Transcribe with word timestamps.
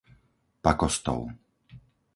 Pakostov 0.65 1.19